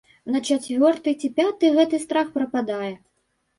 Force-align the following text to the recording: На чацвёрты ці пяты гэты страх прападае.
На 0.35 0.39
чацвёрты 0.47 1.13
ці 1.19 1.31
пяты 1.41 1.71
гэты 1.77 2.01
страх 2.07 2.35
прападае. 2.41 2.93